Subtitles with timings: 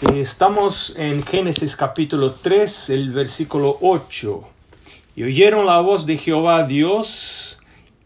[0.00, 4.42] Estamos en Génesis capítulo 3, el versículo 8.
[5.14, 7.58] Y oyeron la voz de Jehová Dios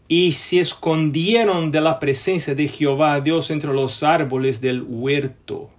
[0.09, 5.69] y se escondieron de la presencia de Jehová Dios entre los árboles del huerto.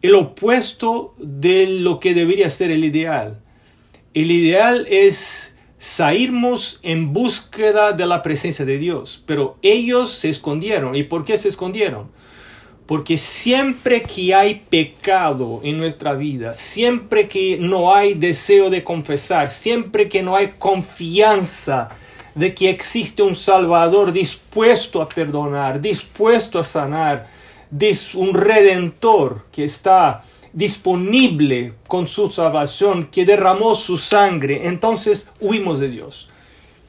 [0.00, 3.42] El opuesto de lo que debería ser el ideal.
[4.14, 10.96] El ideal es salirnos en búsqueda de la presencia de Dios, pero ellos se escondieron.
[10.96, 12.08] ¿Y por qué se escondieron?
[12.90, 19.48] Porque siempre que hay pecado en nuestra vida, siempre que no hay deseo de confesar,
[19.48, 21.90] siempre que no hay confianza
[22.34, 27.28] de que existe un Salvador dispuesto a perdonar, dispuesto a sanar,
[28.14, 35.90] un redentor que está disponible con su salvación, que derramó su sangre, entonces huimos de
[35.90, 36.28] Dios.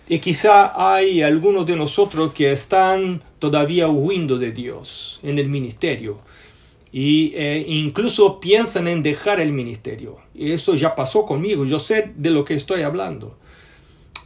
[0.10, 6.20] Y quizá hay algunos de nosotros que están todavía huyendo de Dios en el ministerio.
[6.92, 10.20] Y eh, incluso piensan en dejar el ministerio.
[10.36, 13.36] Eso ya pasó conmigo, yo sé de lo que estoy hablando.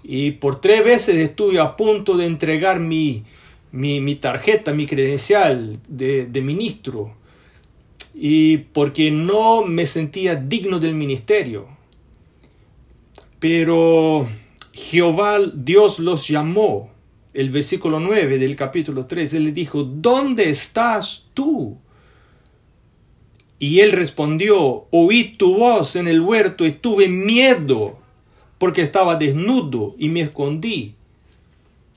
[0.04, 3.24] Y por tres veces estuve a punto de entregar mi,
[3.72, 7.16] mi, tarjeta, mi credencial de, de ministro.
[8.14, 11.68] Y porque no me sentía digno del ministerio.
[13.40, 14.28] Pero
[14.74, 16.95] Jehová Dios los llamó.
[17.36, 21.78] El versículo 9 del capítulo 3, él le dijo, ¿dónde estás tú?
[23.60, 27.98] Y él respondió, oí tu voz en el huerto y tuve miedo
[28.58, 30.96] porque estaba desnudo y me escondí.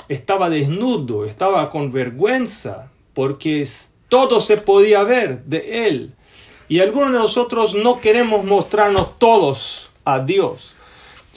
[0.09, 3.65] Estaba desnudo, estaba con vergüenza porque
[4.09, 6.15] todo se podía ver de él.
[6.69, 10.75] Y algunos de nosotros no queremos mostrarnos todos a Dios.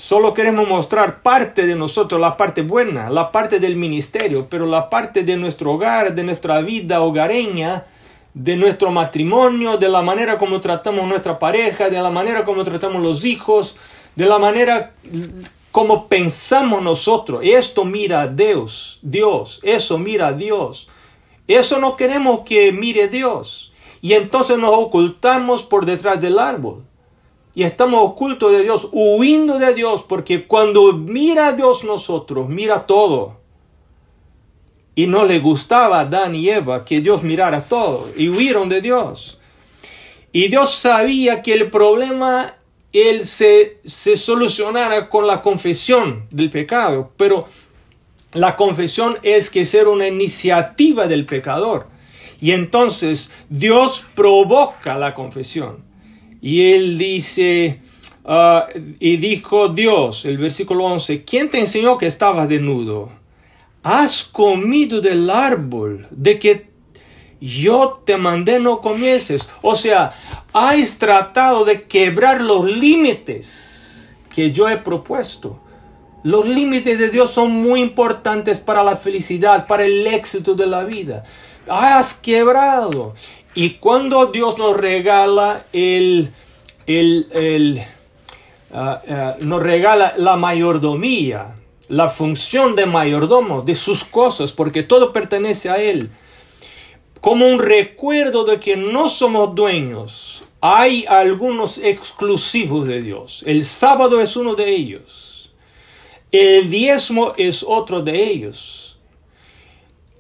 [0.02, 4.90] Solo queremos mostrar parte de nosotros, la parte buena, la parte del ministerio, pero la
[4.90, 7.86] parte de nuestro hogar, de nuestra vida hogareña,
[8.34, 13.00] de nuestro matrimonio, de la manera como tratamos nuestra pareja, de la manera como tratamos
[13.00, 13.76] los hijos,
[14.16, 14.94] de la manera
[15.72, 17.42] como pensamos nosotros.
[17.44, 20.90] Esto mira a Dios, Dios, eso mira a Dios.
[21.48, 23.72] Eso no queremos que mire Dios.
[24.02, 26.86] Y entonces nos ocultamos por detrás del árbol
[27.54, 33.40] y estamos ocultos de Dios, huyendo de Dios, porque cuando mira Dios nosotros, mira todo.
[34.96, 38.82] Y no le gustaba a Adán y Eva que Dios mirara todo, y huyeron de
[38.82, 39.38] Dios.
[40.32, 42.56] Y Dios sabía que el problema
[42.94, 47.48] él se, se solucionara con la confesión del pecado, pero
[48.34, 51.88] la confesión es que ser una iniciativa del pecador.
[52.40, 55.91] Y entonces Dios provoca la confesión.
[56.42, 57.82] Y él dice,
[58.26, 58.68] ah,
[59.00, 63.12] y dijo Dios, el versículo 11, ¿quién te enseñó que estabas desnudo?
[63.84, 66.72] Has comido del árbol de que
[67.42, 69.50] yo te mandé no comieses.
[69.62, 70.14] O sea,
[70.54, 75.60] has tratado de quebrar los límites que yo he propuesto.
[76.24, 80.84] Los límites de Dios son muy importantes para la felicidad, para el éxito de la
[80.84, 81.24] vida.
[81.68, 83.16] Has quebrado.
[83.54, 86.32] Y cuando Dios nos regala el,
[86.88, 87.82] el,
[88.74, 91.56] ah, ah, nos regala la mayordomía,
[91.90, 96.10] la función de mayordomo de sus cosas, porque todo pertenece a Él,
[97.20, 100.44] como un recuerdo de que no somos dueños.
[100.62, 103.44] Hay algunos exclusivos de Dios.
[103.46, 105.52] El sábado es uno de ellos.
[106.32, 108.91] El diezmo es otro de ellos.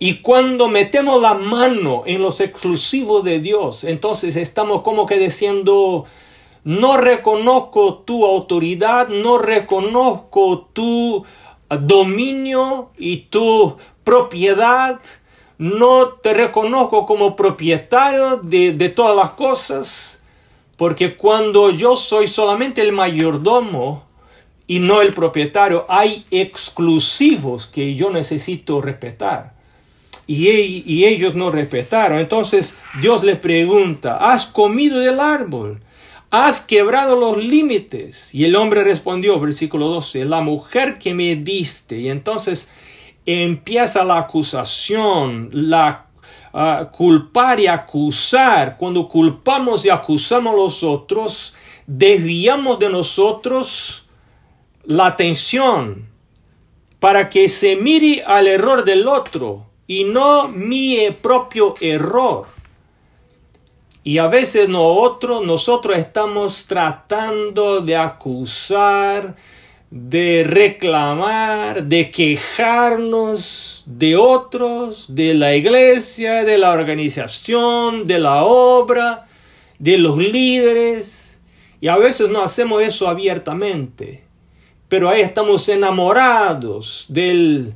[0.03, 6.05] Y cuando metemos la mano en los exclusivos de Dios, entonces estamos como que diciendo,
[6.63, 11.23] no reconozco tu autoridad, no reconozco tu
[11.69, 14.99] dominio y tu propiedad,
[15.59, 20.23] no te reconozco como propietario de, de todas las cosas,
[20.77, 24.05] porque cuando yo soy solamente el mayordomo
[24.65, 29.60] y no el propietario, hay exclusivos que yo necesito respetar
[30.31, 32.19] y, ellos no respetaron.
[32.19, 35.81] Entonces Dios le pregunta, ¿has comido del árbol?
[36.29, 38.33] ¿Has quebrado los límites?
[38.33, 41.99] Y el hombre respondió, versículo 12, la mujer que me diste.
[41.99, 42.69] Y entonces
[43.25, 46.05] empieza la acusación, la
[46.53, 48.77] ah, culpar y acusar.
[48.77, 51.53] Cuando culpamos y acusamos a los otros,
[51.85, 54.07] desviamos de nosotros
[54.85, 56.07] la atención
[56.99, 62.45] para que se mire al error del otro y no mi propio error.
[64.05, 69.35] Y a veces nosotros, nosotros estamos tratando de acusar,
[69.89, 79.27] de reclamar, de quejarnos de otros, de la iglesia, de la organización, de la obra,
[79.77, 81.41] de los líderes,
[81.81, 84.23] y a veces no hacemos eso abiertamente,
[84.87, 87.73] pero ahí estamos enamorados del,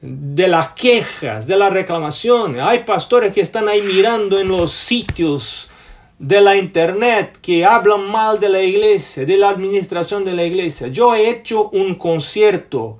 [0.00, 2.62] de las quejas, de las reclamaciones.
[2.62, 5.70] Hay pastores que están ahí mirando en los sitios
[6.18, 10.88] de la internet que hablan mal de la iglesia, de la administración de la iglesia.
[10.88, 12.98] Yo he hecho un concierto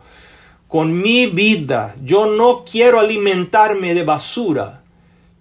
[0.69, 1.95] con mi vida.
[2.03, 4.83] Yo no quiero alimentarme de basura.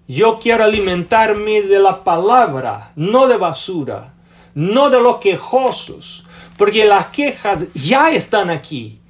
[0.07, 4.13] Yo quiero alimentarme de la palabra, no de basura,
[4.55, 6.23] no de los quejosos,
[6.57, 9.01] porque las quejas ya están aquí,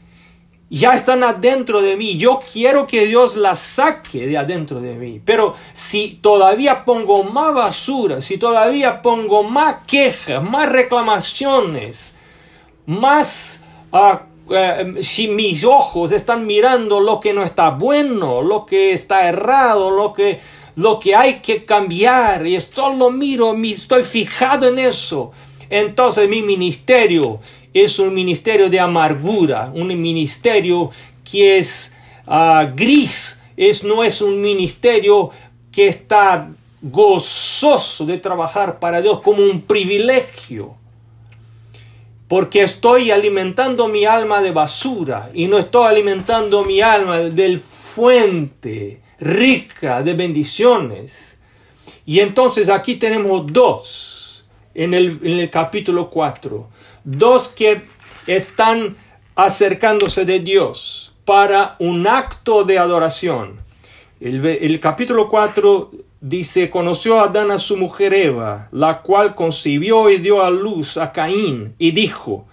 [0.70, 2.18] ya están adentro de mí.
[2.18, 5.22] Yo quiero que Dios las saque de adentro de mí.
[5.24, 12.16] Pero si todavía pongo más basura, si todavía pongo más quejas, más reclamaciones,
[12.86, 13.64] más...
[13.92, 14.18] Uh,
[14.50, 19.92] eh, si mis ojos están mirando lo que no está bueno, lo que está errado,
[19.92, 20.40] lo que,
[20.76, 25.34] lo que hay que cambiar, y solo miro, estoy fijado en eso,
[25.70, 27.40] entonces mi ministerio
[27.74, 30.92] es un ministerio de amargura, un ministerio
[31.30, 31.94] que es
[32.26, 35.32] ah, gris, es, no es un ministerio
[35.72, 36.50] que está
[36.82, 40.76] gozoso de trabajar para Dios como un privilegio
[42.28, 49.02] porque estoy alimentando mi alma de basura y no estoy alimentando mi alma del fuente
[49.20, 51.40] rica de bendiciones.
[52.06, 56.70] Y entonces aquí tenemos dos en el, en el capítulo 4,
[57.08, 57.84] dos que
[58.28, 58.98] están
[59.36, 63.56] acercándose de Dios para un acto de adoración.
[64.20, 70.18] El, capítulo 4 Dice, conoció a Adán a su mujer Eva, la cual concibió y
[70.18, 72.48] dio a luz a Caín, y dijo,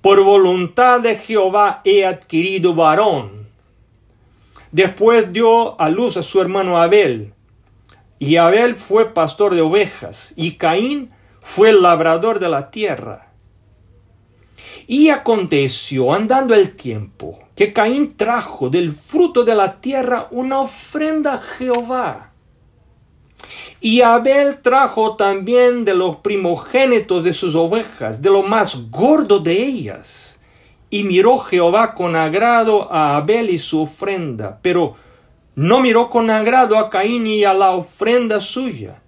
[0.00, 3.48] por voluntad de Jehová he adquirido varón.
[4.70, 7.34] Después dio a luz a su hermano Abel,
[8.20, 11.10] y Abel fue pastor de ovejas, y Caín
[11.40, 13.27] fue labrador de la tierra.
[14.88, 21.34] Y aconteció, andando el tiempo, que Caín trajo del fruto de la tierra una ofrenda
[21.34, 22.28] a Jehová
[23.80, 29.52] y Abel trajo también de los primogénitos de sus ovejas, de lo más gordo de
[29.52, 30.40] ellas.
[30.90, 34.96] Y miró Jehová con agrado a Abel y su ofrenda, pero
[35.54, 39.00] no miró con agrado a Caín y a la ofrenda suya.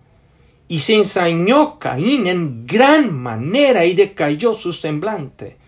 [0.69, 5.59] Y se ensañó Caín en gran manera y decayó su semblante.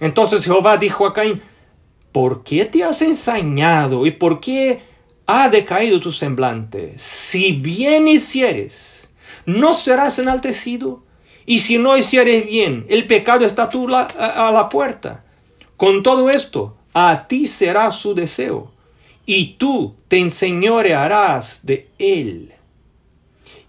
[0.00, 1.42] Entonces Jehová dijo a Caín,
[2.12, 4.82] ¿por qué te has ensañado y por qué
[5.30, 6.94] ha decaído tu semblante.
[6.96, 9.10] Si bien hicieres,
[9.44, 11.04] no serás enaltecido.
[11.44, 15.24] Y si no hicieres bien, el pecado está tú a la puerta.
[15.76, 18.72] Con todo esto, a ti será su deseo,
[19.26, 22.54] y tú te enseñorearás de él.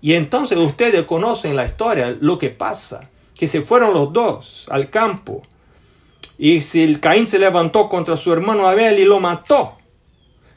[0.02, 4.90] Y entonces ustedes conocen la historia, lo que pasa, que se fueron los dos al
[4.90, 5.42] campo,
[6.42, 9.78] y si el Caín se levantó contra su hermano Abel y lo mató.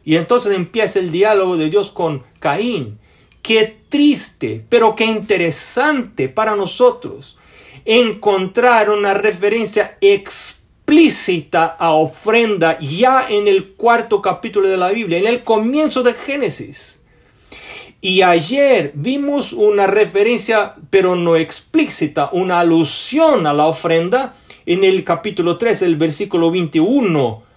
[0.05, 3.01] Y entonces empieza el diálogo de Dios con Caín.
[3.43, 7.37] Qué triste, pero qué interesante para nosotros
[7.85, 15.27] encontrar una referencia explícita a ofrenda ya en el cuarto capítulo de la Biblia, en
[15.27, 17.03] el comienzo de Génesis.
[18.01, 24.35] Y ayer vimos una referencia, pero no explícita, una alusión a la ofrenda
[24.67, 27.53] en el capítulo 3, el versículo 21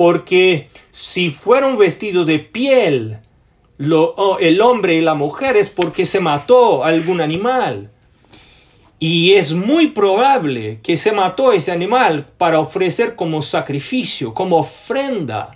[0.00, 3.18] porque si fueron vestidos de piel
[3.78, 7.90] el hombre y la mujer es porque se mató algún animal.
[8.98, 15.54] Y es muy probable que se mató ese animal para ofrecer como sacrificio, como ofrenda.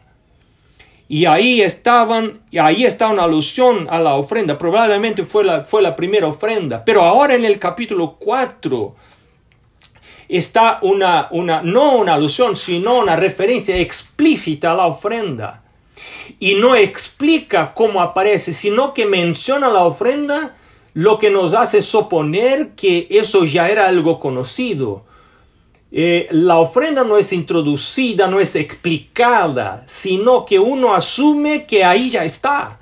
[1.08, 4.58] Y ahí estaban, y ahí está una alusión a la ofrenda.
[4.58, 6.84] Probablemente fue la, fue la primera ofrenda.
[6.84, 8.94] Pero ahora en el capítulo 4
[10.36, 15.62] está una, una, no una alusión, sino una referencia explícita a la ofrenda.
[16.40, 20.56] Y no explica cómo aparece, sino que menciona la ofrenda,
[20.94, 25.04] lo que nos hace suponer que eso ya era algo conocido.
[25.92, 32.10] Eh, la ofrenda no es introducida, no es explicada, sino que uno asume que ahí
[32.10, 32.80] ya está.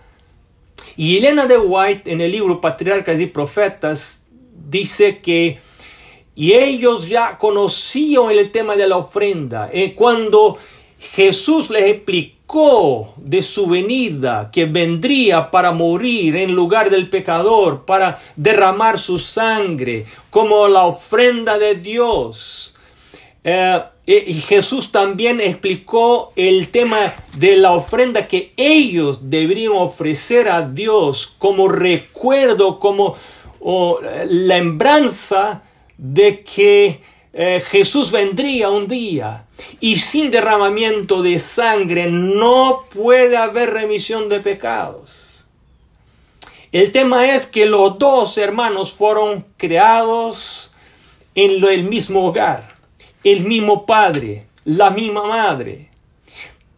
[0.96, 4.26] Y Elena de White en el libro Patriarcas y Profetas
[4.70, 5.60] dice que
[6.34, 9.70] y ellos ya conocían el tema de la ofrenda.
[9.72, 10.56] Eh, cuando
[10.98, 18.18] Jesús les explicó de su venida, que vendría para morir en lugar del pecador, para
[18.36, 22.74] derramar su sangre como la ofrenda de Dios.
[23.44, 30.48] Eh, eh, y Jesús también explicó el tema de la ofrenda que ellos deberían ofrecer
[30.48, 33.16] a Dios como recuerdo, como
[33.60, 35.62] o la embranza
[36.02, 37.00] de que
[37.32, 39.46] eh, Jesús vendría un día
[39.78, 45.44] y sin derramamiento de sangre no puede haber remisión de pecados.
[46.72, 50.74] El tema es que los dos hermanos fueron creados
[51.36, 52.74] en el mismo hogar,
[53.22, 55.88] el mismo padre, la misma madre.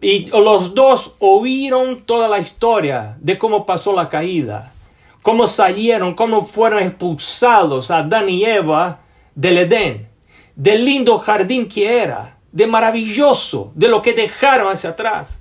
[0.02, 4.74] Y los dos oyeron toda la historia de cómo pasó la caída,
[5.22, 9.00] cómo salieron, cómo fueron expulsados Adán y Eva
[9.34, 10.14] del Edén
[10.56, 15.40] del lindo jardín que era, de maravilloso, de lo que dejaron hacia atrás,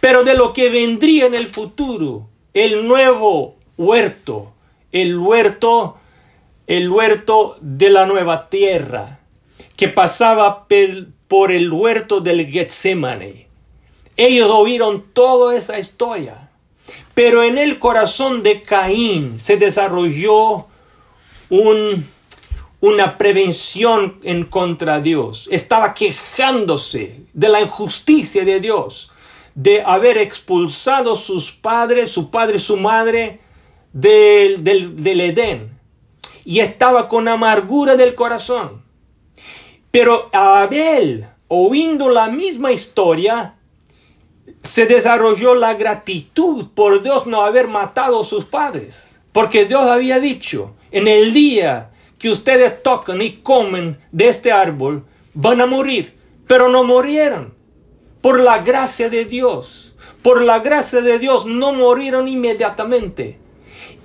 [0.00, 4.52] pero de lo que vendría en el futuro, el nuevo huerto,
[4.92, 5.98] el huerto,
[6.66, 9.20] el huerto de la nueva tierra,
[9.76, 10.66] que pasaba
[11.28, 13.48] por el huerto del Getsemane.
[14.16, 16.50] Ellos oyeron toda esa historia,
[17.14, 20.66] pero en el corazón de Caín se desarrolló
[21.48, 22.06] un
[22.82, 25.48] una prevención en contra de Dios.
[25.52, 29.12] Estaba quejándose de la injusticia de Dios,
[29.54, 33.38] de haber expulsado sus padres, su padre su madre
[33.92, 35.78] del, del, Edén.
[36.44, 38.82] Y estaba con amargura del corazón.
[39.92, 43.54] Pero Abel, oyendo la misma historia,
[44.64, 49.20] se desarrolló la gratitud por Dios no haber matado a sus padres.
[49.30, 51.90] Porque Dios había dicho, en el día
[52.22, 56.14] que ustedes tocan y comen de este árbol, van a morir,
[56.46, 57.52] pero no murieron.
[58.20, 63.40] Por la gracia de Dios, por la gracia de Dios no murieron inmediatamente.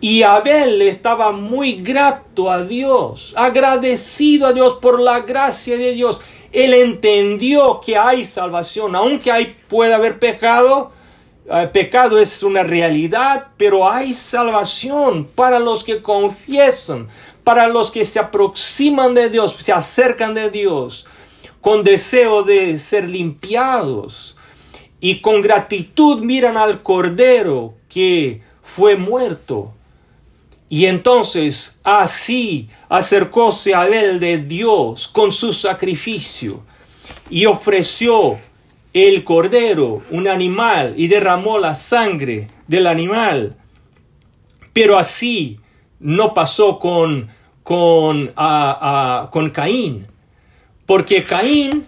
[0.01, 6.19] Y Abel estaba muy grato a Dios, agradecido a Dios por la gracia de Dios.
[6.51, 10.91] Él entendió que hay salvación, aunque hay, puede haber pecado,
[11.49, 17.07] eh, pecado es una realidad, pero hay salvación para los que confiesan,
[17.47, 21.07] para los que se aproximan de Dios, se acercan de Dios
[21.61, 24.35] con deseo de ser limpiados
[24.99, 29.73] y con gratitud miran al Cordero que fue muerto.
[30.67, 36.63] Y entonces así acercóse Abel de Dios con su sacrificio
[37.29, 38.39] y ofreció
[38.91, 43.55] el cordero, un animal, y derramó la sangre del animal.
[44.73, 45.61] Pero así
[46.01, 47.36] no pasó con
[47.67, 48.33] con,
[49.29, 50.07] con Caín.
[50.85, 51.85] Porque Caín,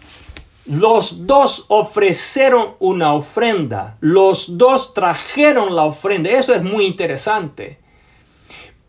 [0.66, 6.32] los dos ofrecieron una ofrenda, los dos trajeron la ofrenda.
[6.32, 7.78] Eso es muy interesante.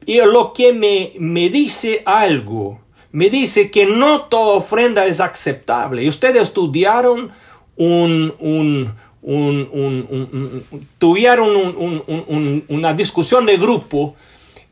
[0.05, 2.81] Y lo que me, me dice algo,
[3.13, 6.03] me dice que no toda ofrenda es aceptable.
[6.03, 7.31] Y ustedes estudiaron
[7.77, 8.93] un, un,
[9.23, 10.65] un,
[10.99, 14.17] tuvieron una discusión de grupo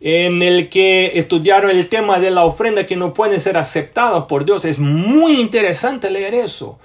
[0.01, 4.45] en el que estudiaron el tema de la ofrenda que no pueden ser aceptadas por
[4.45, 4.65] Dios.
[4.65, 6.79] Es muy interesante leer eso.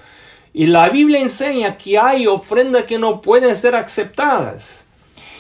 [0.54, 4.86] Y la Biblia enseña que hay ofrendas que no pueden ser aceptadas.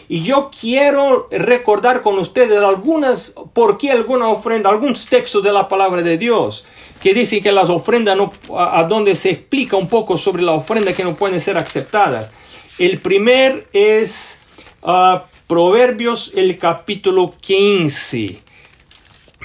[0.10, 5.68] Y yo quiero recordar con ustedes algunas, por qué alguna ofrenda, algún texto de la
[5.68, 6.65] palabra de Dios
[7.03, 10.94] que dice que las ofrendas, no, a, donde se explica un poco sobre la ofrenda
[10.94, 12.32] que no pueden ser aceptadas.
[12.80, 14.38] El primer es
[14.84, 18.42] ah, Proverbios el capítulo 15.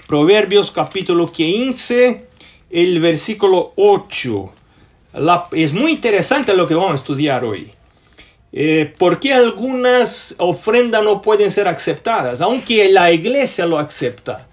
[0.06, 2.26] Proverbios capítulo 15,
[2.70, 4.52] el versículo 8.
[5.52, 7.70] es muy interesante lo que vamos a estudiar hoy.
[8.54, 12.40] Eh, ¿Por qué algunas ofrendas no pueden ser aceptadas?
[12.40, 14.48] Aunque la iglesia lo acepta,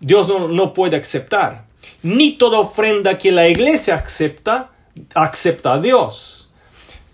[0.00, 1.64] Dios no, no puede aceptar.
[2.02, 4.70] Ni toda ofrenda que la iglesia acepta,
[5.14, 6.50] acepta a Dios.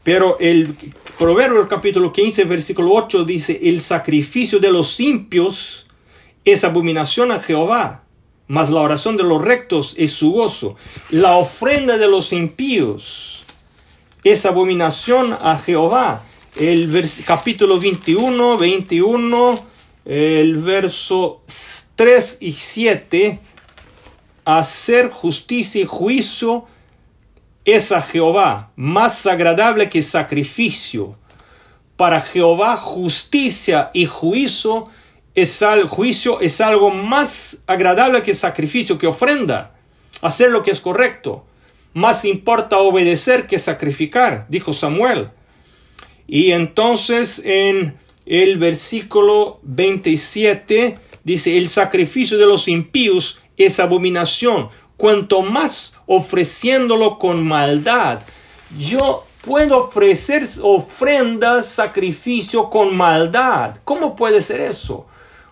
[0.02, 0.74] Pero el
[1.20, 5.86] Proverbios capítulo 15, versículo 8 dice, el sacrificio de los impios
[6.46, 8.04] es abominación a Jehová,
[8.48, 10.76] mas la oración de los rectos es su gozo.
[11.10, 13.44] La ofrenda de los impíos
[14.24, 16.24] es abominación a Jehová.
[16.56, 16.90] El
[17.26, 19.66] capítulo 21, 21,
[20.06, 21.42] el verso
[21.96, 23.38] 3 y 7,
[24.46, 26.64] hacer justicia y juicio
[27.64, 31.16] es a Jehová más agradable que sacrificio.
[31.96, 34.88] Para Jehová justicia y juicio
[35.34, 39.74] es, juicio es algo más agradable que sacrificio, que ofrenda.
[40.22, 41.44] Hacer lo que es correcto.
[41.92, 45.30] Más importa obedecer que sacrificar, dijo Samuel.
[46.26, 54.68] Y entonces en el versículo 27 dice, el sacrificio de los impíos es abominación,
[55.00, 58.20] cuanto más ofreciéndolo con maldad.
[58.78, 63.78] Yo puedo ofrecer ofrendas, sacrificio con maldad.
[63.84, 65.06] ¿Cómo puede ser eso?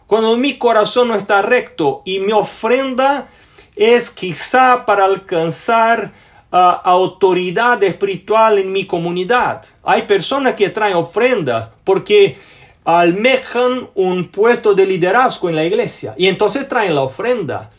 [0.08, 3.28] cuando mi corazón no está recto y mi ofrenda
[3.76, 6.12] es quizá para alcanzar
[6.50, 9.64] ah, autoridad espiritual en mi comunidad.
[9.84, 12.38] Hay personas que traen ofrenda porque
[12.84, 17.70] almejan un puesto de liderazgo en la iglesia y entonces traen la ofrenda.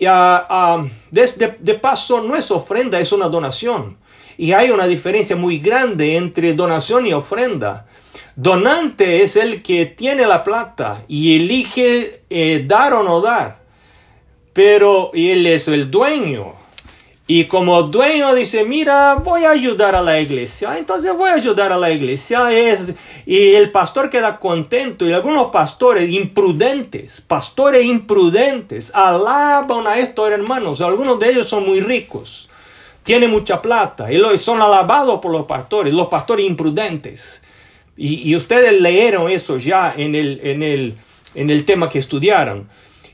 [0.00, 3.98] Y, ah, ah, de, paso, no es ofrenda, es una donación.
[4.38, 7.86] Y hay una diferencia muy grande entre donación y ofrenda.
[8.34, 13.60] Donante es el que tiene la plata y elige eh, dar o no dar.
[14.54, 16.54] Pero él es el dueño.
[17.32, 20.76] Y como dueño dice, mira, voy a ayudar a la iglesia.
[20.76, 22.50] Entonces voy a ayudar a la iglesia.
[22.50, 22.92] Es,
[23.24, 25.08] y el pastor queda contento.
[25.08, 30.80] Y algunos pastores imprudentes, pastores imprudentes, alaban a estos hermanos.
[30.80, 32.48] Algunos de ellos son muy ricos.
[33.04, 34.10] Tienen mucha plata.
[34.12, 35.94] Y son alabados por los pastores.
[35.94, 37.44] Los pastores imprudentes.
[37.96, 40.96] Y, ustedes leyeron eso ya en el, en el,
[41.36, 42.68] en el tema que estudiaron.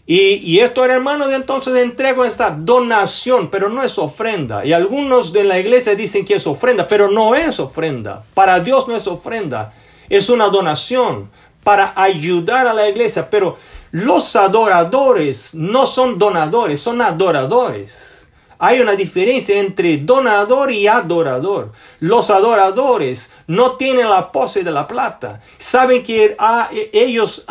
[0.06, 4.64] Y, y estos hermanos entonces entregan esta donación, pero no es ofrenda.
[4.64, 8.22] Y algunos de la iglesia dicen que es ofrenda, pero no es ofrenda.
[8.34, 9.72] Para Dios no es ofrenda,
[10.08, 11.28] es una donación
[11.64, 13.28] para ayudar a la iglesia.
[13.28, 13.56] Pero
[13.90, 18.15] los adoradores no son donadores, son adoradores.
[18.58, 21.72] Hay una diferencia entre donador y adorador.
[22.00, 25.42] Los adoradores no tienen la pose de la plata.
[25.58, 26.36] Saben que
[26.92, 27.44] ellos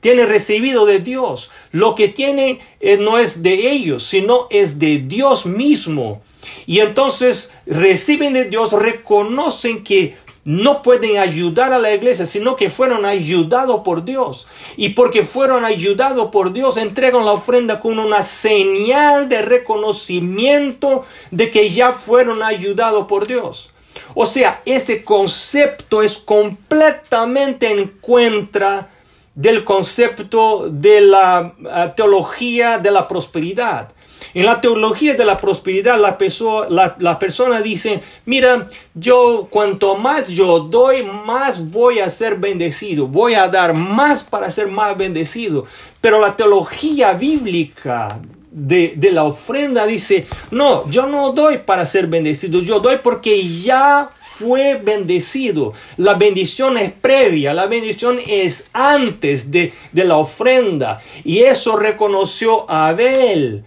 [0.00, 1.50] tienen recibido de Dios.
[1.70, 6.20] Lo que tienen eh, no es de ellos, sino es de Dios mismo.
[6.66, 12.68] Y entonces reciben de Dios, reconocen que no pueden ayudar a la iglesia, sino que
[12.68, 14.46] fueron ayudados por Dios.
[14.76, 21.50] Y porque fueron ayudados por Dios, entregan la ofrenda con una señal de reconocimiento de
[21.50, 23.70] que ya fueron ayudados por Dios.
[24.14, 28.90] O sea, ese concepto es completamente en contra
[29.34, 33.92] del concepto de la eh, teología de la prosperidad.
[34.34, 40.28] En la teología de la prosperidad, la, persona, la, persona dice, mira, yo cuanto más
[40.28, 45.66] yo doy, más voy a ser bendecido, voy a dar más para ser más bendecido.
[46.00, 48.18] Pero la teología bíblica
[48.50, 53.46] de, de, la ofrenda dice, no, yo no doy para ser bendecido, yo doy porque
[53.48, 54.10] ya
[54.42, 55.72] fue bendecido.
[55.96, 61.00] La bendición es previa, la bendición es antes de, de la ofrenda.
[61.24, 63.64] Y eso reconoció Abel.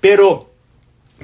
[0.00, 0.50] Pero,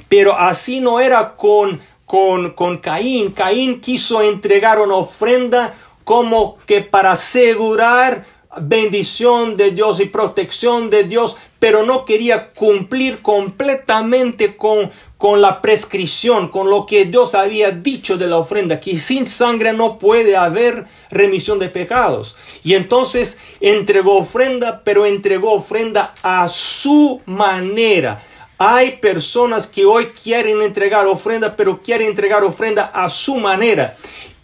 [0.08, 3.32] pero así no era con, con, con Caín.
[3.32, 8.26] Caín quiso entregar una ofrenda como que para asegurar
[8.60, 15.60] bendición de Dios y protección de Dios, pero no quería cumplir completamente con, con la
[15.60, 20.37] prescripción, con lo que Dios había dicho de la ofrenda, que sin sangre no puede
[20.37, 22.37] haber remisión de pecados.
[22.62, 28.22] Y entonces entregó ofrenda, pero entregó ofrenda a su manera
[28.59, 33.97] hay personas que hoy quieren entregar ofrenda, pero quieren entregar ofrenda a su manera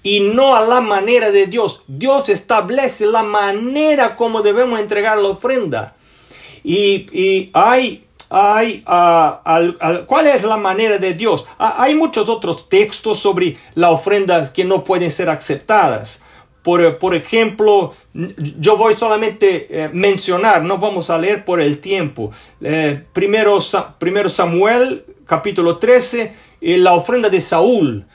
[0.03, 1.83] y no a la manera de Dios.
[1.87, 5.95] Dios establece la manera como debemos entregar la ofrenda.
[6.65, 11.47] Y, hay, hay uh, ¿cuál es la manera de Dios?
[11.59, 16.23] Ah, hay muchos otros textos sobre la ofrenda que no pueden ser aceptadas.
[16.63, 22.33] Por, ejemplo, yo voy solamente a eh, mencionar, no vamos a leer por el tiempo.
[22.61, 23.59] Eh, primero,
[23.99, 28.07] primero, Samuel, capítulo 13, eh, la ofrenda de Saúl.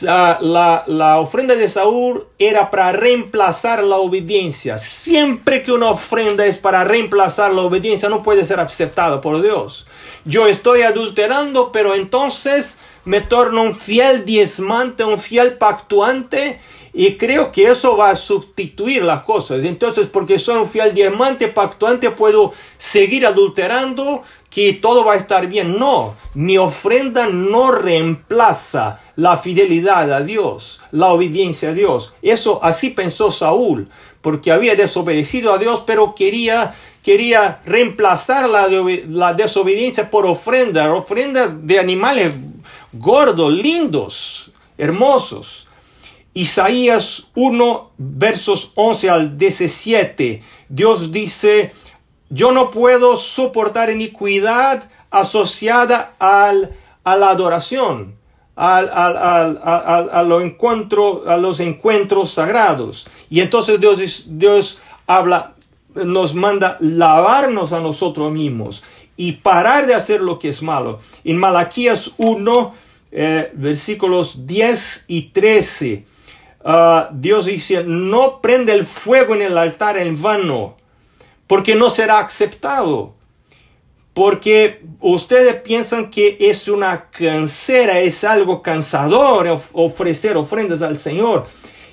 [0.00, 4.78] La, la, ofrenda de Saúl era para reemplazar la obediencia.
[4.78, 9.86] Siempre que una ofrenda es para reemplazar la obediencia, no puede ser aceptada por Dios.
[10.24, 16.58] Yo estoy adulterando, pero entonces me torno un fiel diezmante, un fiel pactuante
[16.98, 19.62] y creo que eso va a sustituir las cosas.
[19.64, 25.46] Entonces, porque soy un fiel diamante pactuante, puedo seguir adulterando, que todo va a estar
[25.46, 25.78] bien.
[25.78, 32.14] No, mi ofrenda no reemplaza la fidelidad a Dios, la obediencia a Dios.
[32.22, 33.90] Eso así pensó Saúl,
[34.22, 38.68] porque había desobedecido a Dios, pero quería quería reemplazar la,
[39.08, 42.34] la desobediencia por ofrendas, ofrendas de animales
[42.90, 45.65] gordos, lindos, hermosos.
[46.36, 50.42] Isaías 1, versos 11 al 17.
[50.68, 51.72] Dios dice,
[52.28, 58.16] yo no puedo soportar iniquidad asociada a la adoración,
[58.54, 63.08] a, los encuentros sagrados.
[63.30, 65.54] Y entonces Dios, Dios habla,
[65.94, 68.84] nos manda lavarnos a nosotros mismos
[69.16, 70.98] y parar de hacer lo que es malo.
[71.24, 72.74] En Malaquías 1,
[73.12, 76.15] eh, versículos 10 y 13
[76.68, 80.74] Ah, Dios dice, no prende el fuego en el altar en vano,
[81.46, 83.14] porque no será aceptado.
[84.12, 91.46] Porque ustedes piensan que es una cansera, es algo cansador ofrecer ofrendas al Señor.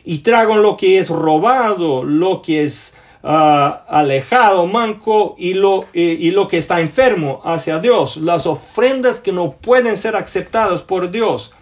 [0.05, 6.31] Y tragan lo que es robado, lo que es ah, alejado, manco y lo, y
[6.31, 8.17] lo que está enfermo hacia Dios.
[8.17, 11.53] Las ofrendas que no pueden ser aceptadas por Dios.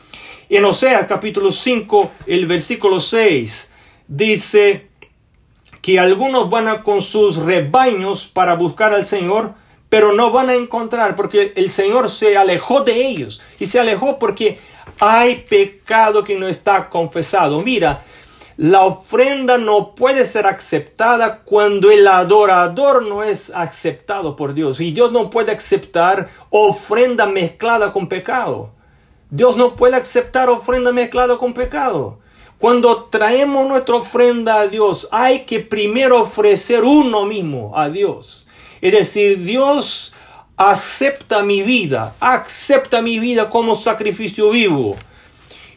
[0.54, 3.72] En Osea capítulo 5, el versículo 6
[4.10, 4.90] dice
[5.82, 9.54] que algunos van a con sus rebaños para buscar al Señor,
[9.88, 14.20] pero no van a encontrar porque el Señor se alejó de ellos y se alejó
[14.20, 14.60] porque
[15.00, 17.62] hay pecado que no está confesado.
[17.62, 18.04] Mira,
[18.58, 24.92] la ofrenda no puede ser aceptada cuando el adorador no es aceptado por Dios y
[24.92, 28.81] Dios no puede aceptar ofrenda mezclada con pecado.
[29.32, 32.20] Dios no puede aceptar ofrenda mezclada con pecado.
[32.58, 38.46] Cuando traemos nuestra ofrenda a Dios, hay que primero ofrecer uno mismo a Dios.
[38.82, 40.14] Es decir, Dios
[40.58, 44.98] acepta mi vida, acepta mi vida como sacrificio vivo.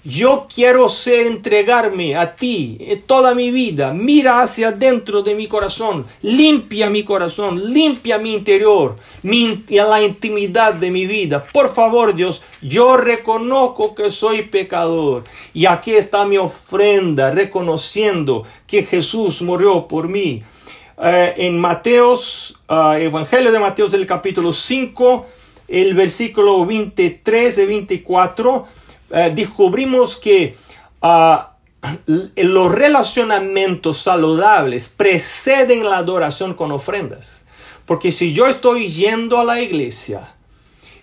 [0.07, 3.95] Yo quiero ser entregarme a ti toda mi vida.
[3.95, 6.05] Mira hacia dentro de mi corazón.
[6.21, 7.73] Limpia mi corazón.
[7.73, 8.97] Limpia mi interior.
[9.23, 11.43] Mi, la intimidad de mi vida.
[11.43, 15.25] Por favor, Dios, yo reconozco que soy pecador.
[15.55, 20.43] Y aquí está mi ofrenda, reconociendo que Jesús murió por mí.
[21.03, 25.27] Eh, en Mateos, uh, Evangelio de Mateos del capítulo 5,
[25.69, 28.69] el versículo 23 y 24,
[29.11, 30.57] eh, descubrimos que
[31.03, 31.55] ah,
[32.37, 37.45] los relacionamientos saludables preceden la adoración con ofrendas.
[37.87, 40.35] Porque si yo estoy yendo a la iglesia,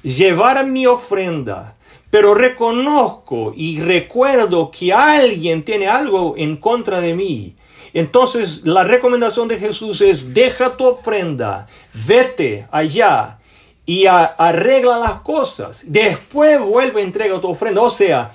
[0.01, 1.75] llevar mi ofrenda,
[2.09, 7.55] pero reconozco y recuerdo que alguien tiene algo en contra de mí,
[7.93, 13.37] entonces la recomendación de Jesús es deja tu ofrenda, vete allá
[13.85, 15.83] y arregla las cosas.
[15.87, 17.81] Después vuelve a entregar tu ofrenda.
[17.81, 18.31] O sea,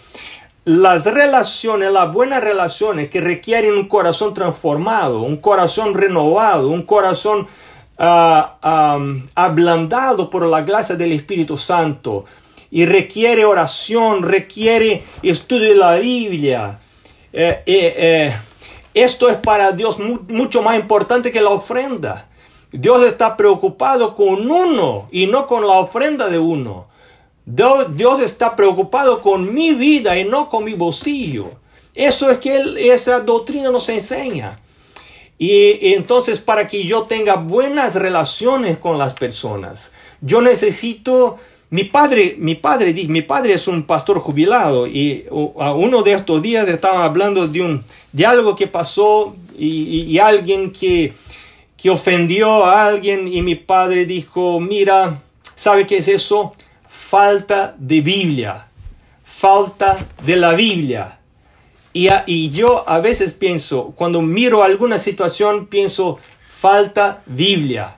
[0.64, 7.46] las relaciones, las buenas relaciones que requieren un corazón transformado, un corazón renovado, un corazón
[7.98, 8.98] ah,
[9.34, 12.24] ablandado por la gracia del Espíritu Santo
[12.70, 16.78] y requiere oración, requiere estudio de la Biblia.
[17.32, 18.36] Eh, eh, eh,
[18.92, 22.26] esto es para Dios mucho más importante que la ofrenda.
[22.72, 26.86] Dios está preocupado con uno y no con la ofrenda de uno.
[27.44, 31.50] Dios, está preocupado con mi vida y no con mi bolsillo.
[31.94, 34.58] Eso es que esa doctrina nos enseña.
[35.38, 41.38] Y, entonces para que yo tenga buenas relaciones con las personas, yo necesito
[41.70, 46.68] mi padre, mi padre, mi padre es un pastor jubilado y uno de estos días
[46.68, 51.12] estaba hablando de un de algo que pasó y, alguien que,
[51.88, 55.18] ofendió a alguien y mi padre dijo, mira,
[55.54, 56.54] ¿sabe qué es eso?
[56.88, 58.68] Falta de Biblia,
[59.24, 61.18] falta de la Biblia.
[61.92, 66.18] Y, y yo a veces pienso, cuando miro alguna situación, pienso,
[66.48, 67.96] falta Biblia.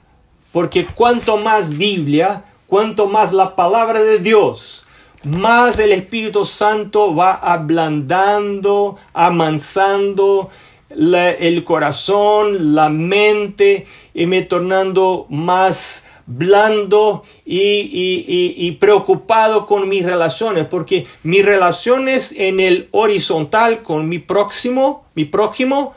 [0.52, 4.86] Porque cuanto más Biblia, cuanto más la palabra de Dios,
[5.24, 10.50] más el Espíritu Santo va ablandando, amansando
[10.90, 21.06] el corazón, la mente y me tornando más blando y, preocupado con mis relaciones, porque
[21.22, 25.94] mis relaciones en el horizontal con mi próximo, mi prójimo,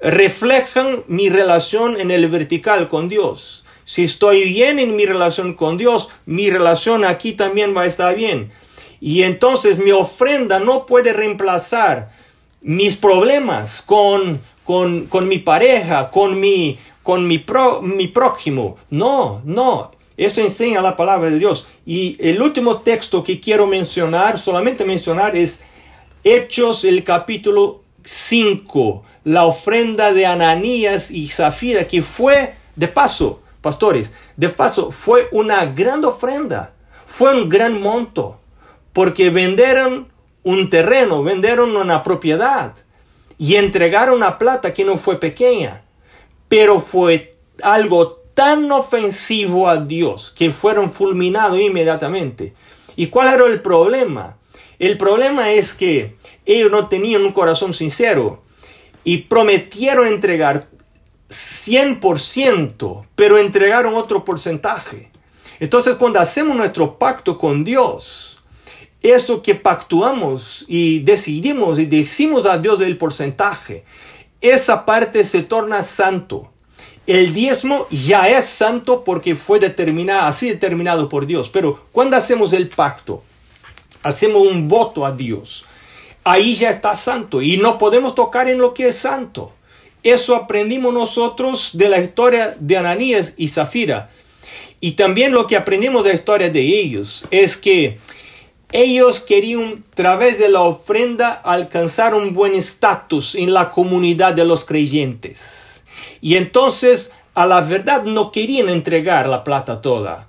[0.00, 3.64] reflejan mi relación en el vertical con Dios.
[3.84, 8.14] Si estoy bien en mi relación con Dios, mi relación aquí también va a estar
[8.14, 8.50] bien.
[8.98, 12.10] Y entonces mi ofrenda no puede reemplazar
[12.62, 17.44] mis problemas con, con, mi pareja, con mi, con mi,
[17.82, 18.78] mi prójimo.
[18.90, 19.92] No, no.
[20.16, 21.66] Esto enseña la palabra de Dios.
[21.86, 25.62] Y el último texto que quiero mencionar, solamente mencionar, es
[26.22, 34.10] Hechos, el capítulo 5, la ofrenda de Ananías y Zafira, que fue de paso pastores,
[34.36, 36.72] de paso, fue una gran ofrenda,
[37.04, 38.38] fue un gran monto,
[38.92, 40.08] porque vendieron
[40.42, 42.74] un terreno, vendieron una propiedad
[43.38, 45.82] y entregaron una plata que no fue pequeña,
[46.48, 52.54] pero fue algo tan ofensivo a Dios que fueron fulminados inmediatamente.
[52.96, 54.36] ¿Y cuál era el problema?
[54.78, 58.42] El problema es que ellos no tenían un corazón sincero
[59.04, 60.68] y prometieron entregar
[61.28, 65.10] 100%, pero entregaron otro porcentaje.
[65.60, 68.29] Entonces cuando hacemos nuestro pacto con Dios,
[69.02, 73.84] eso que pactuamos y decidimos y decimos a Dios del porcentaje,
[74.40, 76.50] esa parte se torna santo.
[77.06, 81.48] El diezmo ya es santo porque fue determinado, así determinado por Dios.
[81.48, 83.22] Pero cuando hacemos el pacto,
[84.02, 85.64] hacemos un voto a Dios,
[86.24, 89.52] ahí ya está santo y no podemos tocar en lo que es santo.
[90.02, 94.10] Eso aprendimos nosotros de la historia de Ananías y Zafira.
[94.80, 97.98] Y también lo que aprendimos de la historia de ellos es que
[98.72, 104.44] ellos querían, a través de la ofrenda, alcanzar un buen estatus en la comunidad de
[104.44, 105.82] los creyentes.
[106.20, 110.28] Y entonces, a la verdad, no querían entregar la plata toda.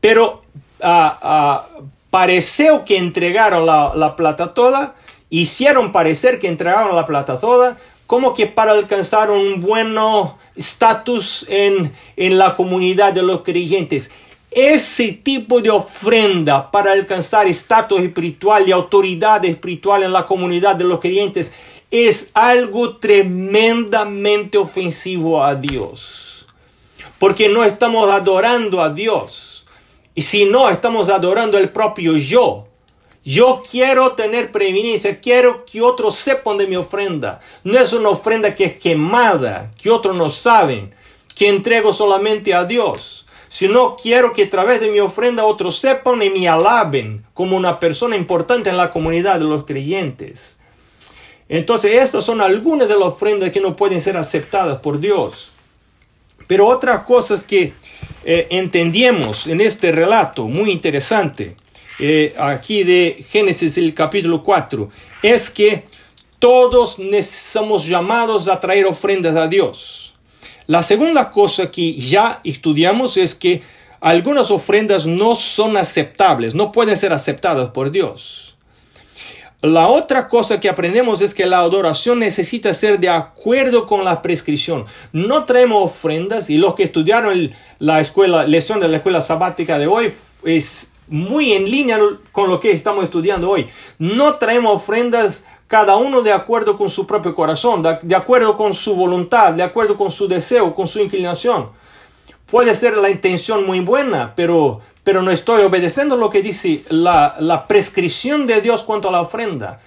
[0.00, 0.42] Pero
[0.82, 4.94] uh, uh, pareció que entregaron la, la plata toda,
[5.30, 9.96] hicieron parecer que entregaron la plata toda, como que para alcanzar un buen
[10.54, 14.10] estatus en, en la comunidad de los creyentes.
[14.54, 20.84] Ese tipo de ofrenda para alcanzar estatus espiritual y autoridad espiritual en la comunidad de
[20.84, 21.54] los creyentes
[21.90, 26.46] es algo tremendamente ofensivo a Dios.
[27.18, 29.64] Porque no estamos adorando a Dios.
[30.14, 32.66] Y si no, estamos adorando el propio yo.
[33.24, 37.40] Yo quiero tener preeminencia, quiero que otros sepan de mi ofrenda.
[37.64, 40.92] No es una ofrenda que es quemada, que otros no saben,
[41.34, 43.21] que entrego solamente a Dios
[43.52, 47.78] sino quiero que a través de mi ofrenda otros sepan y me alaben como una
[47.78, 50.56] persona importante en la comunidad de los creyentes.
[51.50, 55.52] Entonces, estas son algunas de las ofrendas que no pueden ser aceptadas por Dios.
[56.46, 57.74] Pero otra cosa es que
[58.24, 61.54] eh, entendemos en este relato muy interesante,
[61.98, 64.88] eh, aquí de Génesis el capítulo 4,
[65.22, 65.84] es que
[66.38, 70.01] todos somos llamados a traer ofrendas a Dios.
[70.72, 73.60] La segunda cosa que ya estudiamos es que
[74.00, 78.56] algunas ofrendas no son aceptables, no pueden ser aceptadas por Dios.
[79.60, 84.22] La otra cosa que aprendemos es que la adoración necesita ser de acuerdo con la
[84.22, 84.86] prescripción.
[85.12, 89.88] No traemos ofrendas y los que estudiaron la escuela, lección de la escuela sabática de
[89.88, 91.98] hoy es muy en línea
[92.32, 93.68] con lo que estamos estudiando hoy.
[93.98, 98.94] No traemos ofrendas cada uno de acuerdo con su propio corazón, de acuerdo con su
[98.94, 101.70] voluntad, de acuerdo con su deseo, con su inclinación.
[102.44, 107.36] Puede ser la intención muy buena, pero, pero no estoy obedeciendo lo que dice la,
[107.38, 109.80] la prescripción de Dios cuanto a la ofrenda.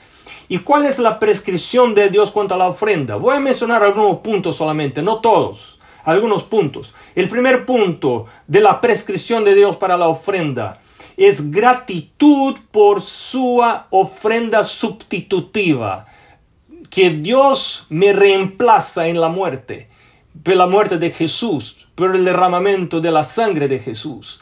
[0.49, 3.17] ¿Y cuál es la prescripción de Dios cuanto a la ofrenda?
[3.17, 6.95] Voy a mencionar algunos puntos solamente, no todos, algunos puntos.
[7.13, 10.79] El primer punto de la prescripción de Dios para la ofrenda
[11.17, 16.05] es gratitud por su ofrenda sustitutiva,
[16.89, 19.89] que Dios me reemplaza en la muerte,
[20.43, 24.41] por la muerte de Jesús, por el derramamiento de la sangre de Jesús.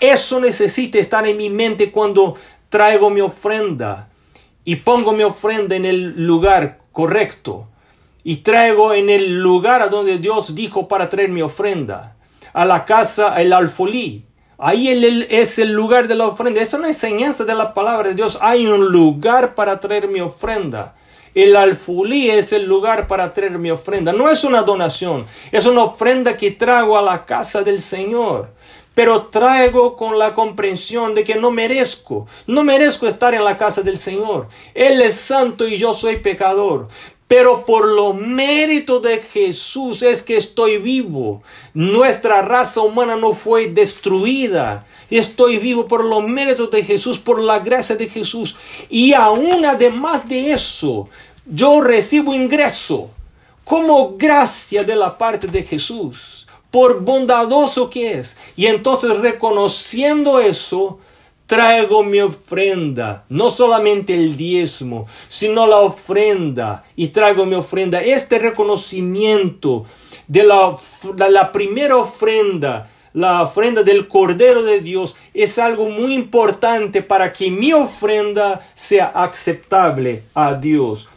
[0.00, 2.36] Eso necesita estar en mi mente cuando
[2.68, 4.08] traigo mi ofrenda
[4.64, 7.68] y pongo mi ofrenda en el lugar correcto
[8.24, 12.16] y traigo en el lugar a donde Dios dijo para traer mi ofrenda,
[12.52, 14.24] a la casa, el alfolí,
[14.64, 16.62] Ahí es el lugar de la ofrenda.
[16.62, 18.38] Es una enseñanza de la palabra de Dios.
[18.40, 20.94] Hay un lugar para traer mi ofrenda.
[21.34, 24.12] El alfulí es el lugar para traer mi ofrenda.
[24.12, 28.50] No es una donación, es una ofrenda que traigo a la casa del Señor.
[28.94, 33.82] Pero traigo con la comprensión de que no merezco, no merezco estar en la casa
[33.82, 34.46] del Señor.
[34.74, 36.86] Él es santo y yo soy pecador
[37.32, 41.42] pero por lo mérito de Jesús es que estoy vivo.
[41.72, 44.84] Nuestra raza humana no fue destruida.
[45.08, 48.56] Estoy vivo por los méritos de Jesús, por la gracia de Jesús.
[48.90, 51.08] Y aún además de eso,
[51.46, 53.08] yo recibo ingreso
[53.64, 58.36] como gracia de la parte de Jesús, por bondadoso que es.
[58.56, 60.98] Y entonces reconociendo eso,
[61.46, 68.02] traigo mi ofrenda, no solamente el diezmo, sino la ofrenda, y traigo mi ofrenda.
[68.02, 69.84] Este reconocimiento
[70.28, 77.32] de la, primera ofrenda, la ofrenda del Cordero de Dios, es algo muy importante para
[77.32, 81.08] que mi ofrenda sea aceptable a Dios.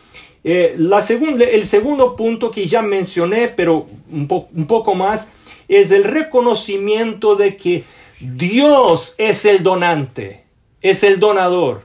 [0.44, 5.30] Eh, la segunda, el segundo punto que ya mencioné, pero un poco más,
[5.68, 7.84] es el reconocimiento de que
[8.20, 10.46] Dios es el donante,
[10.82, 11.84] es el donador.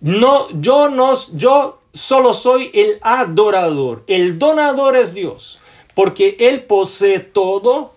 [0.00, 4.04] No, yo no, yo solo soy el adorador.
[4.06, 5.58] El donador es Dios,
[5.94, 7.94] porque Él posee todo,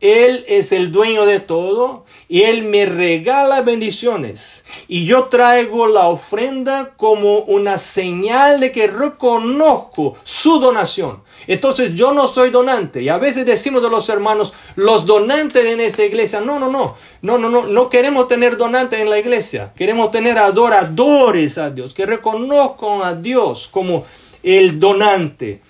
[0.00, 4.64] Él es el dueño de todo y Él me regala bendiciones.
[4.88, 11.22] Y yo traigo la ofrenda como una señal de que reconozco su donación.
[11.46, 13.02] Entonces yo no soy donante.
[13.02, 16.40] Y a veces decimos de los hermanos, los donantes en esa iglesia.
[16.40, 16.96] No, no, no.
[17.20, 17.66] No, no, no.
[17.66, 19.72] No queremos tener donantes en la iglesia.
[19.76, 24.04] Queremos tener adoradores a Dios, que reconozcan a Dios como
[24.42, 25.60] el donante.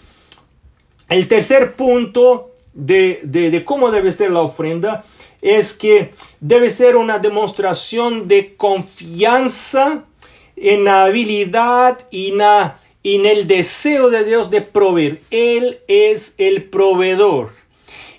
[1.08, 2.49] El tercer punto
[2.80, 5.04] de, de, cómo debe ser la ofrenda
[5.42, 10.04] es que debe ser una demostración de confianza
[10.56, 12.32] en la habilidad y
[13.02, 15.20] en el deseo de Dios de proveer.
[15.30, 17.50] Él es el proveedor.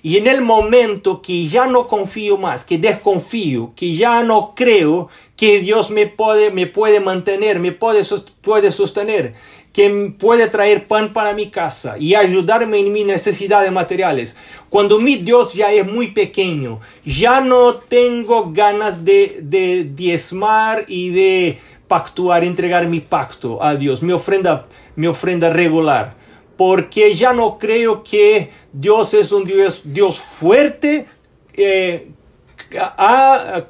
[0.03, 5.09] Y en el momento que ya no confío más, que desconfío, que ya no creo
[5.35, 8.03] que Dios me puede, me puede mantener, me puede,
[8.41, 9.35] puede sostener,
[9.73, 14.35] que puede traer pan para mi casa y ayudarme en mis necesidades materiales.
[14.69, 21.09] Cuando mi Dios ya es muy pequeño, ya no tengo ganas de, de diezmar y
[21.09, 26.15] de pactuar, entregar mi pacto a Dios, mi ofrenda, mi ofrenda regular,
[26.55, 31.05] porque ya no creo que Dios es un Dios, Dios fuerte,
[31.53, 32.07] eh,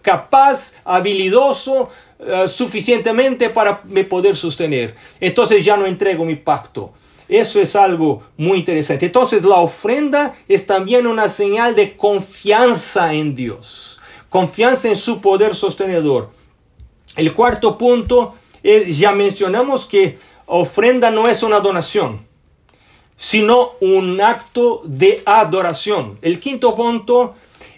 [0.01, 1.89] capaz, habilidoso,
[2.23, 4.95] eh, suficientemente para me poder sostener.
[5.19, 6.93] Entonces ya no entrego mi pacto.
[7.27, 9.07] Eso es algo muy interesante.
[9.07, 15.55] Entonces la ofrenda es también una señal de confianza en Dios, confianza en su poder
[15.55, 16.29] sostenedor.
[17.15, 22.25] El cuarto punto, es, ya mencionamos que ofrenda no es una donación,
[23.15, 26.19] sino un acto de adoración.
[26.21, 27.35] El quinto punto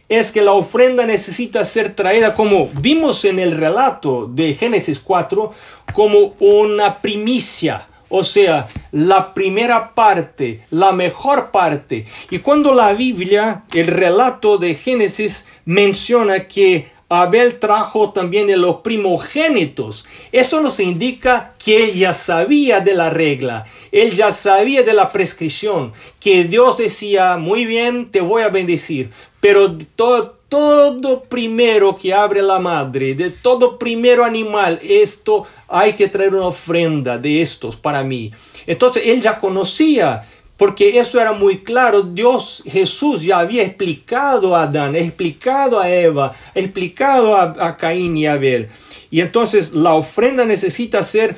[0.10, 5.54] es que la ofrenda necesita ser traída, como vimos en el relato de Génesis 4,
[5.94, 12.06] como una primicia, o sea, la primera parte, la mejor parte.
[12.30, 18.78] Y cuando la Biblia, el relato de Génesis, menciona que Abel trajo también de los
[18.78, 20.06] primogénitos.
[20.32, 25.10] Eso nos indica que él ya sabía de la regla, él ya sabía de la
[25.10, 29.12] prescripción, que Dios decía, muy bien, te voy a bendecir,
[29.44, 36.34] pero todo, primero que abre la madre, de todo primero animal, esto hay que traer
[36.34, 38.32] una ofrenda de estos para mí.
[38.66, 40.24] Entonces él ya conocía
[40.56, 42.04] porque eso era muy claro.
[42.04, 48.70] Dios, Jesús ya había explicado a Adán, explicado a Eva, explicado a, Caín y Abel.
[49.12, 51.36] Y entonces la ofrenda necesita ser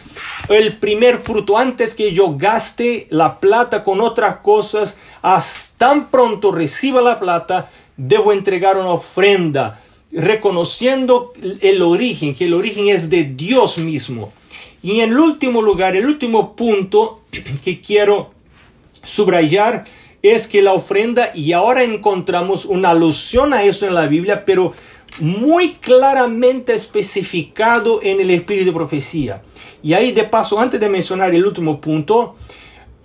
[0.47, 1.57] el primer fruto.
[1.57, 8.31] Antes que yo gaste la plata con otras cosas, hasta pronto reciba la plata, debo
[8.31, 9.79] entregar una ofrenda,
[10.11, 14.31] reconociendo el origen, que el origen es de Dios mismo.
[14.81, 17.21] Y en el último lugar, el último punto
[17.63, 18.31] que quiero
[19.03, 19.83] subrayar
[20.21, 24.73] es que la ofrenda, y ahora encontramos una alusión a eso en la Biblia, pero
[25.19, 29.41] muy claramente especificado en el espíritu de profecía.
[29.83, 32.35] Y ahí de paso, antes de mencionar el último punto,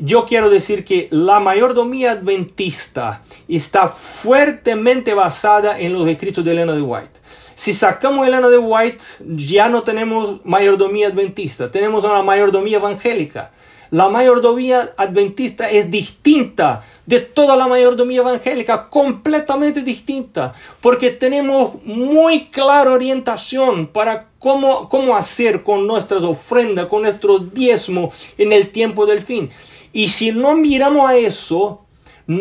[0.00, 6.74] yo quiero decir que la mayordomía adventista está fuertemente basada en los escritos de Elena
[6.74, 7.20] de White.
[7.54, 9.04] Si sacamos Elena de White,
[9.36, 13.50] ya no tenemos mayordomía adventista, tenemos una mayordomía evangélica.
[13.90, 22.46] La mayordomía adventista es distinta de toda la mayordomía evangélica, completamente distinta, porque tenemos muy
[22.46, 29.06] clara orientación para cómo, cómo hacer con nuestras ofrendas, con nuestro diezmo en el tiempo
[29.06, 29.50] del fin.
[29.92, 31.84] Y si no miramos a eso,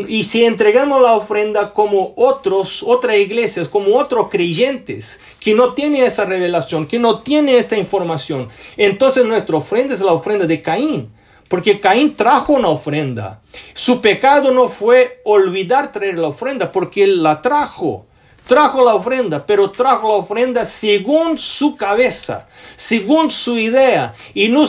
[0.07, 6.03] y si entregamos la ofrenda como otros, otras iglesias, como otros creyentes, que no tienen
[6.03, 11.09] esa revelación, que no tienen esta información, entonces nuestra ofrenda es la ofrenda de Caín.
[11.47, 13.41] Porque Caín trajo una ofrenda.
[13.73, 18.05] Su pecado no fue olvidar traer la ofrenda, porque él la trajo
[18.49, 24.65] trajo la ofrenda, pero trajo la ofrenda según su cabeza, según su idea y no,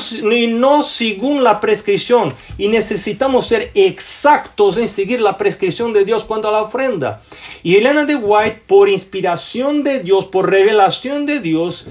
[0.51, 2.29] no, según la prescripción.
[2.59, 7.23] Y necesitamos ser exactos en seguir la prescripción de Dios cuando a la ofrenda.
[7.63, 11.87] Y Elena de White, por inspiración de Dios, por revelación de Dios,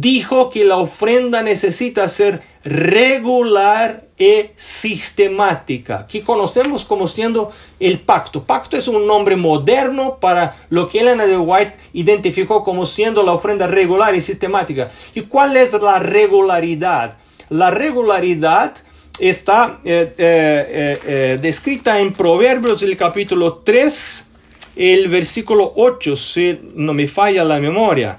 [0.00, 8.44] dijo que la ofrenda necesita ser regular y sistemática, que conocemos como siendo el pacto.
[8.44, 13.32] Pacto es un nombre moderno para lo que Elena de White identificó como siendo la
[13.32, 14.90] ofrenda regular y sistemática.
[15.14, 17.16] ¿Y cuál es la regularidad?
[17.48, 18.74] La regularidad
[19.18, 24.26] está eh, eh, eh, descrita en Proverbios el capítulo 3,
[24.76, 28.18] el versículo 8, si no me falla la memoria.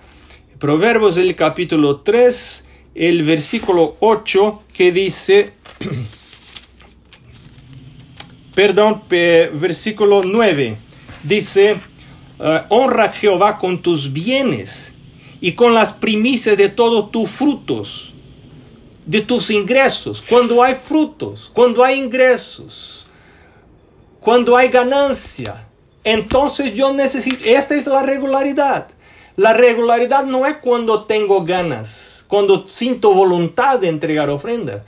[0.59, 5.53] Proverbios el capítulo 3, el versículo 8 que dice,
[8.55, 10.75] perdón, versículo 9,
[11.21, 11.79] dice,
[12.39, 14.93] eh, honra a Jehová con tus bienes
[15.41, 18.13] y con las primicias de todos tus frutos,
[19.05, 20.23] de tus ingresos.
[20.27, 23.05] Cuando hay frutos, cuando hay ingresos,
[24.19, 25.67] cuando hay ganancia,
[26.03, 28.96] entonces yo necesito, esta es la regularidad.
[29.37, 34.83] La regularidad no es cuando tengo ganas, cuando siento voluntad de entregar ofrenda.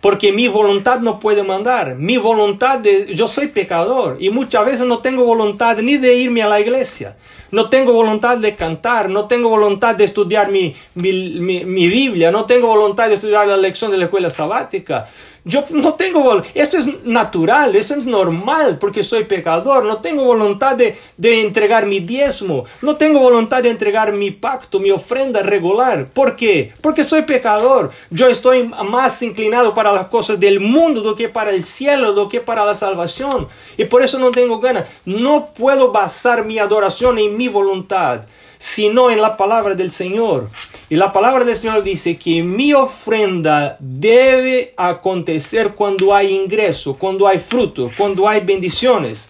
[0.00, 1.96] Porque mi voluntad no puede mandar.
[1.96, 6.42] Mi voluntad de, yo soy pecador y muchas veces no tengo voluntad ni de irme
[6.42, 7.16] a la iglesia.
[7.50, 12.44] No tengo voluntad de cantar, no tengo voluntad de estudiar mi, mi, mi Biblia, no
[12.44, 15.08] tengo voluntad de estudiar la lección de la escuela sabática.
[15.48, 20.76] Yo no tengo, esto es natural, esto es normal porque soy pecador, no tengo voluntad
[20.76, 26.10] de, de, entregar mi diezmo, no tengo voluntad de entregar mi pacto, mi ofrenda regular.
[26.10, 26.74] ¿Por qué?
[26.82, 27.90] Porque soy pecador.
[28.10, 32.28] Yo estoy más inclinado para las cosas del mundo do que para el cielo, do
[32.28, 33.48] que para la salvación.
[33.78, 34.84] Y por eso no tengo ganas.
[35.06, 38.26] No puedo basar mi adoración en mi voluntad
[38.58, 40.50] sino en la palabra del Señor.
[40.90, 47.26] Y la palabra del Señor dice que mi ofrenda debe acontecer cuando hay ingreso, cuando
[47.26, 49.28] hay fruto, cuando hay bendiciones.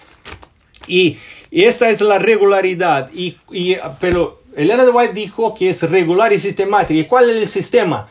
[0.87, 1.19] Y,
[1.51, 3.11] esta es la regularidad.
[3.13, 3.37] Y,
[4.01, 7.01] pero Elena de White dijo que es regular y sistemática.
[7.01, 8.09] ¿Y cuál es el sistema?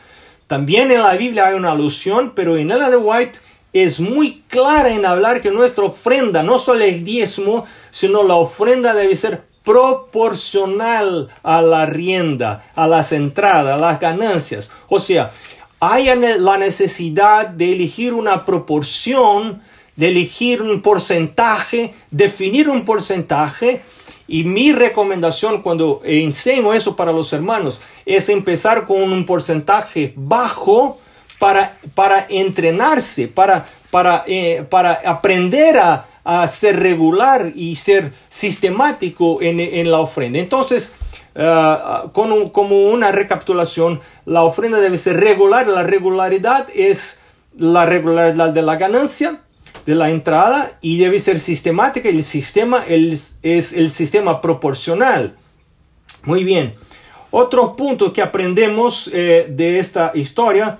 [0.48, 3.38] También en la Biblia hay una alusión, pero en Elena de White
[3.72, 8.94] es muy clara en hablar que nuestra ofrenda no solo es diezmo, sino la ofrenda
[8.94, 14.70] debe ser proporcional a la rienda, a las entradas, a las ganancias.
[14.88, 15.30] O sea,
[15.78, 16.08] hay
[16.38, 19.60] la necesidad de elegir una proporción,
[19.94, 23.82] de elegir un porcentaje, definir un porcentaje.
[24.26, 30.98] Y mi recomendación cuando enseño eso para los hermanos es empezar con un porcentaje bajo
[31.38, 39.38] para, para entrenarse, para, para, eh, para aprender a, a ser regular y ser sistemático
[39.40, 40.38] en, la ofrenda.
[40.38, 40.94] Entonces,
[41.34, 45.66] uh, como una recapitulación, la ofrenda debe ser regular.
[45.66, 47.22] La regularidad es
[47.56, 49.40] la regularidad de la ganancia,
[49.86, 52.10] de la entrada, y debe ser sistemática.
[52.10, 55.34] El sistema es el sistema proporcional.
[56.24, 56.74] Muy bien.
[57.30, 60.78] Otro punto que aprendemos eh, de esta historia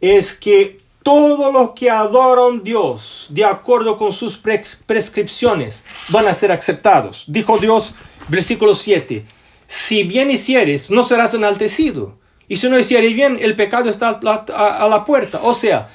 [0.00, 6.34] es que todos los que adoran a Dios de acuerdo con sus prescripciones van a
[6.34, 7.22] ser aceptados.
[7.28, 7.94] Dijo Dios,
[8.26, 9.24] versículo 7,
[9.68, 12.18] si bien hicieres, no serás enaltecido.
[12.48, 15.38] Y si no hicieres bien, el pecado está a la puerta.
[15.44, 15.90] O sea,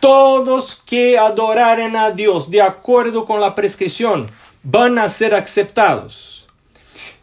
[0.00, 4.30] todos que adoraren a Dios de acuerdo con la prescripción
[4.62, 6.46] van a ser aceptados.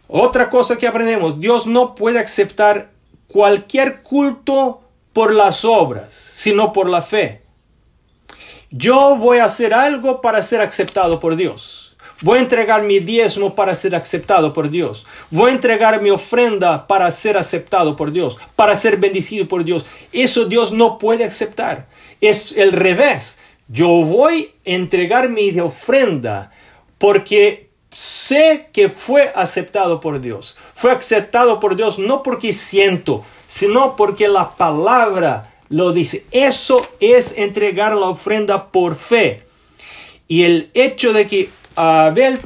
[0.07, 2.91] Otra cosa que aprendemos, Dios no puede aceptar
[3.28, 4.84] cualquier culto
[5.16, 7.41] por las obras, sino por la fe.
[8.70, 11.95] Yo voy a hacer algo para ser aceptado por Dios.
[12.20, 15.07] Voy a entregar mi diezmo para ser aceptado por Dios.
[15.32, 19.86] Voy a entregar mi ofrenda para ser aceptado por Dios, para ser bendecido por Dios.
[20.11, 21.88] Eso Dios no puede aceptar.
[22.20, 23.39] Es el revés.
[23.70, 26.51] Yo voy a entregar mi ofrenda
[26.97, 27.64] porque
[27.95, 30.57] sé que fue aceptado por Dios.
[30.73, 36.25] Fue aceptado por Dios no porque siento, sino porque la palabra lo dice.
[36.31, 39.43] Eso es entregar la ofrenda por fe.
[40.27, 42.39] Y el hecho de que Abel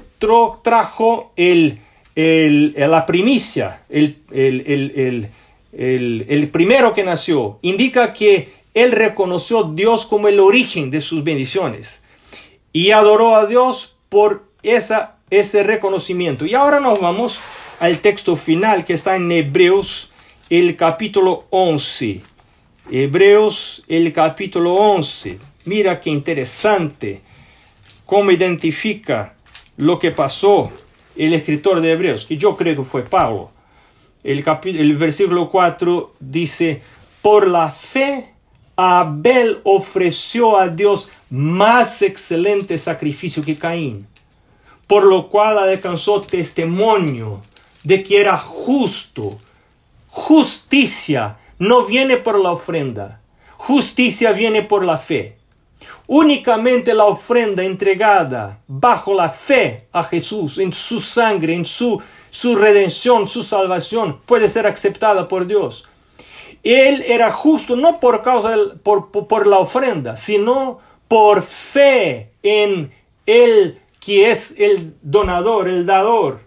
[0.61, 1.81] trajo el,
[2.15, 4.17] la primicia, el,
[5.71, 11.23] el, primero que nació, indica que él reconoció a Dios como el origen de sus
[11.23, 12.03] bendiciones
[12.71, 16.45] y adoró a Dios por esa, ese reconocimiento.
[16.45, 17.39] Y ahora nos vamos
[17.79, 20.11] al texto final que está en Hebreos
[20.49, 22.21] el capítulo 11.
[22.91, 25.39] Hebreos, el capítulo 11.
[25.65, 27.21] Mira qué interesante
[28.05, 29.35] cómo identifica
[29.77, 30.71] lo que pasó
[31.15, 33.51] el escritor de Hebreos, que yo creo que fue Pablo.
[34.23, 36.81] El, el versículo 4 dice,
[37.21, 38.33] por la fe
[38.75, 44.07] Abel ofreció a Dios más excelente sacrificio que Caín,
[44.89, 47.39] por lo cual alcanzó testimonio
[47.83, 49.37] de que era justo
[50.11, 53.21] Justicia no viene por la ofrenda,
[53.57, 55.37] justicia viene por la fe.
[56.07, 62.55] Únicamente la ofrenda entregada bajo la fe a Jesús, en su sangre, en su, su
[62.55, 65.87] redención, su salvación, puede ser aceptada por Dios.
[66.63, 72.91] Él era justo no por causa por, por la ofrenda, sino por fe en
[73.27, 73.79] Él
[74.09, 76.39] que es el donador, el dador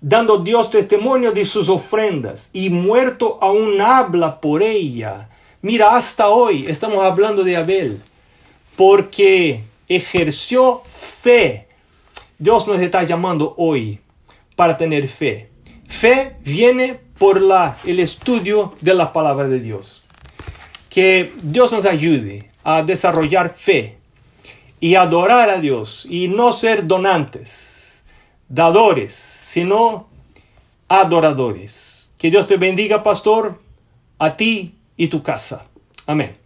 [0.00, 5.28] dando Dios testimonio de sus ofrendas y muerto aún habla por ella.
[5.62, 8.00] Mira, hasta hoy estamos hablando de Abel
[8.74, 11.68] porque ejerció fe.
[12.40, 14.00] Dios nos está llamando hoy
[14.56, 15.48] para tener fe.
[15.86, 20.02] Fe viene por la, el estudio de la palabra de Dios.
[20.88, 23.99] Que Dios nos ayude a desarrollar fe
[24.80, 28.02] y adorar a Dios y no ser donantes,
[28.48, 30.08] dadores, sino
[30.88, 32.12] adoradores.
[32.18, 33.60] Que Dios te bendiga, pastor,
[34.18, 35.66] a ti y tu casa.
[36.06, 36.39] Amén.